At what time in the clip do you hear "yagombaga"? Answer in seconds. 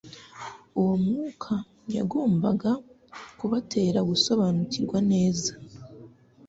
1.95-2.71